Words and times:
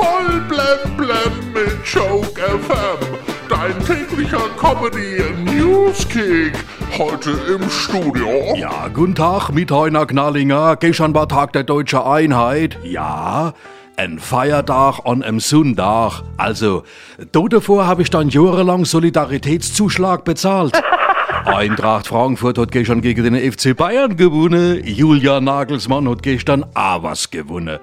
Voll 0.00 0.40
blem 0.48 0.96
blem 0.96 1.52
mit 1.52 1.84
Joke 1.84 2.40
FM. 2.40 3.18
Dein 3.50 3.78
täglicher 3.84 4.40
Comedy 4.58 5.22
Newskick. 5.44 6.54
Heute 6.96 7.32
im 7.54 7.68
Studio. 7.68 8.54
Ja, 8.56 8.88
guten 8.88 9.14
Tag, 9.14 9.50
mit 9.50 9.70
Heiner 9.70 10.06
Knallinger. 10.06 10.76
Gestern 10.76 11.12
war 11.12 11.28
Tag 11.28 11.52
der 11.52 11.64
Deutschen 11.64 11.98
Einheit. 11.98 12.78
Ja, 12.82 13.52
ein 13.96 14.18
Feiertag 14.18 15.00
an 15.04 15.22
einem 15.22 15.38
Sonntag. 15.38 16.22
Also, 16.38 16.84
da 17.32 17.40
davor 17.50 17.86
habe 17.86 18.00
ich 18.00 18.08
dann 18.08 18.30
jahrelang 18.30 18.86
Solidaritätszuschlag 18.86 20.24
bezahlt. 20.24 20.72
Eintracht 21.44 22.06
Frankfurt 22.06 22.58
hat 22.58 22.72
gestern 22.72 23.00
gegen 23.00 23.24
den 23.24 23.52
FC 23.52 23.76
Bayern 23.76 24.16
gewonnen. 24.16 24.82
Julia 24.84 25.40
Nagelsmann 25.40 26.08
hat 26.08 26.22
gestern 26.22 26.64
auch 26.74 27.02
was 27.02 27.30
gewonnen. 27.30 27.78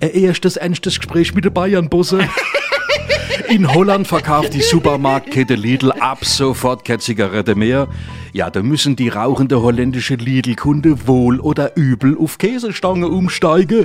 Ein 0.00 0.10
erstes 0.10 0.56
ernstes 0.56 0.98
Gespräch 0.98 1.34
mit 1.34 1.44
den 1.44 1.52
Bayern-Busse. 1.52 2.28
In 3.48 3.72
Holland 3.72 4.06
verkauft 4.06 4.54
die 4.54 4.62
Supermarktkette 4.62 5.54
Lidl 5.54 5.92
ab 5.92 6.24
sofort 6.24 6.84
keine 6.84 6.98
Zigarette 6.98 7.54
mehr. 7.54 7.88
Ja, 8.32 8.50
da 8.50 8.62
müssen 8.62 8.96
die 8.96 9.08
rauchende 9.08 9.60
holländische 9.60 10.14
Lidl-Kunde 10.14 11.06
wohl 11.06 11.40
oder 11.40 11.76
übel 11.76 12.16
auf 12.18 12.38
Käsestange 12.38 13.08
umsteigen. 13.08 13.84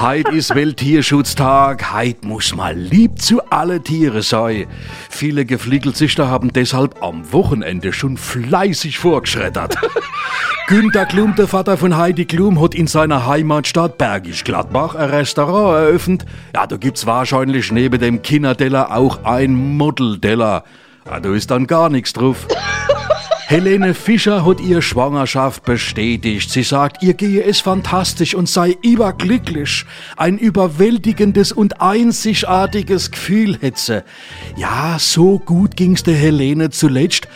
Heit 0.00 0.28
ist 0.30 0.54
Welttierschutztag, 0.54 1.92
heit 1.92 2.24
muss 2.24 2.54
mal 2.54 2.76
lieb 2.76 3.20
zu 3.20 3.42
alle 3.50 3.82
Tiere 3.82 4.22
sein. 4.22 4.66
Viele 5.10 5.44
Gefliegelzüchter 5.44 6.28
haben 6.28 6.52
deshalb 6.52 7.02
am 7.02 7.32
Wochenende 7.32 7.92
schon 7.92 8.16
fleißig 8.16 8.98
vorgeschreddert. 8.98 9.76
Günter 10.68 11.06
Klum, 11.06 11.34
der 11.34 11.48
Vater 11.48 11.76
von 11.76 11.96
Heidi 11.96 12.24
Klum, 12.24 12.60
hat 12.62 12.74
in 12.74 12.86
seiner 12.86 13.26
Heimatstadt 13.26 13.98
Bergisch 13.98 14.44
Gladbach 14.44 14.94
ein 14.94 15.10
Restaurant 15.10 15.76
eröffnet. 15.76 16.24
Ja, 16.54 16.66
da 16.66 16.76
gibt's 16.76 17.06
wahrscheinlich 17.06 17.70
neben 17.72 18.00
dem 18.00 18.22
Kinderdeller 18.22 18.96
auch 18.96 19.24
ein 19.24 19.52
Modeldeller. 19.76 20.64
Ja, 21.06 21.20
da 21.20 21.34
ist 21.34 21.50
dann 21.50 21.66
gar 21.66 21.90
nichts 21.90 22.12
drauf. 22.12 22.46
Helene 23.52 23.92
Fischer 23.92 24.46
hat 24.46 24.62
ihre 24.62 24.80
Schwangerschaft 24.80 25.64
bestätigt. 25.64 26.48
Sie 26.48 26.62
sagt, 26.62 27.02
ihr 27.02 27.12
gehe 27.12 27.44
es 27.44 27.60
fantastisch 27.60 28.34
und 28.34 28.48
sei 28.48 28.78
überglücklich. 28.80 29.84
Ein 30.16 30.38
überwältigendes 30.38 31.52
und 31.52 31.82
einzigartiges 31.82 33.10
Gefühl 33.10 33.58
hätte 33.60 33.78
sie. 33.78 34.04
Ja, 34.56 34.96
so 34.98 35.38
gut 35.38 35.76
ging's 35.76 36.02
der 36.02 36.14
Helene 36.14 36.70
zuletzt, 36.70 37.28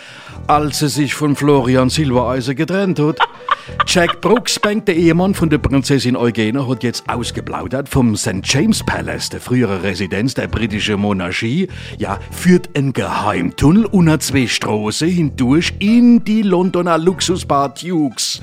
als 0.47 0.78
sie 0.78 0.89
sich 0.89 1.14
von 1.14 1.36
Florian 1.36 1.91
Silbereisen 1.91 2.56
getrennt 2.56 2.98
hat. 2.98 3.19
Jack 3.86 4.20
Brooksbank, 4.20 4.86
der 4.86 4.97
Ehemann 4.97 5.34
von 5.34 5.50
der 5.50 5.58
Prinzessin 5.58 6.16
Eugenie, 6.16 6.69
hat 6.69 6.83
jetzt 6.83 7.08
ausgeplaudert 7.08 7.88
vom 7.88 8.16
St. 8.16 8.41
James 8.44 8.84
Palace, 8.84 9.30
der 9.30 9.41
frühere 9.41 9.83
Residenz 9.83 10.34
der 10.34 10.47
britischen 10.48 11.00
Monarchie. 11.00 11.69
Ja, 11.98 12.19
führt 12.30 12.77
ein 12.77 12.92
Geheimtunnel 12.92 13.86
unter 13.86 14.20
zwei 14.20 14.47
Straßen 14.47 15.08
hindurch 15.08 15.75
in 15.80 16.25
die 16.25 16.42
Londoner 16.42 16.98
Luxusbar 16.98 17.75
Dukes. 17.75 18.41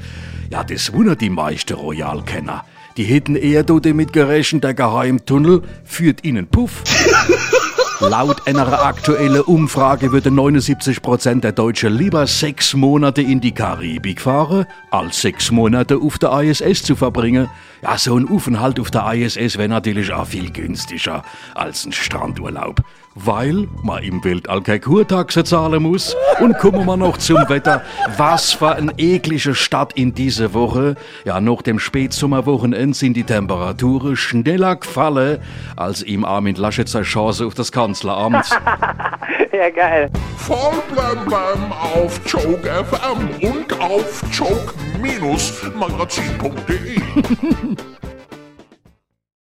Ja, 0.50 0.64
das 0.64 0.92
wundert 0.92 1.22
die 1.22 1.30
meisten 1.30 1.74
Royalkenner. 1.74 2.66
Die 2.98 3.06
hätten 3.06 3.36
eher 3.36 3.64
damit 3.64 4.14
gerechnet, 4.14 4.64
der 4.64 4.74
Geheimtunnel 4.74 5.64
führt 5.84 6.24
ihnen 6.24 6.48
Puff. 6.48 6.84
Laut 8.00 8.48
einer 8.48 8.84
aktuellen 8.84 9.42
Umfrage 9.42 10.12
würden 10.12 10.36
79% 10.36 11.42
der 11.42 11.52
Deutschen 11.52 11.94
lieber 11.94 12.26
sechs 12.28 12.74
Monate 12.74 13.22
in 13.22 13.40
die 13.40 13.54
Karibik 13.54 14.22
fahren, 14.22 14.66
als 14.92 15.22
sechs 15.22 15.52
Monate 15.52 15.98
auf 15.98 16.18
der 16.18 16.42
ISS 16.42 16.84
zu 16.84 16.96
verbringen. 16.96 17.50
Ja, 17.82 17.98
so 17.98 18.18
ein 18.18 18.30
Aufenthalt 18.30 18.80
auf 18.80 18.92
der 18.92 19.14
ISS 19.14 19.58
wäre 19.58 19.70
natürlich 19.70 20.12
auch 20.12 20.28
viel 20.28 20.52
günstiger 20.52 21.24
als 21.54 21.86
ein 21.86 21.92
Strandurlaub. 21.92 22.82
Weil 23.16 23.68
man 23.84 24.02
im 24.02 24.24
Weltall 24.24 24.62
keine 24.62 24.80
Kurtaxe 24.80 25.44
zahlen 25.44 25.84
muss. 25.84 26.16
Und 26.40 26.58
kommen 26.58 26.84
wir 26.86 26.98
noch 26.98 27.18
zum 27.18 27.38
Wetter. 27.48 27.84
Was 28.18 28.54
für 28.54 28.76
eine 28.76 28.92
eklige 28.98 29.54
Stadt 29.54 29.94
in 29.94 30.16
dieser 30.16 30.54
Woche. 30.56 30.96
Ja, 31.24 31.40
nach 31.40 31.62
dem 31.62 31.78
Spätsommerwochenende 31.78 32.98
sind 32.98 33.16
die 33.16 33.24
Temperaturen 33.24 34.16
schneller 34.16 34.78
gefallen 34.78 35.40
als 35.76 36.02
im 36.02 36.26
Armin 36.26 36.56
Laschetzer 36.56 37.04
Chance 37.04 37.46
auf 37.46 37.54
das 37.54 37.72
Kanzleramt. 37.84 38.50
Ja, 39.52 39.70
geil. 39.70 40.10
Voll 40.38 40.82
blem 40.92 41.26
blem 41.26 41.72
auf 41.72 42.20
Joke 42.26 42.68
FM 42.68 43.30
und 43.48 43.80
auf 43.80 44.24
joke-magazin.de. 44.32 47.00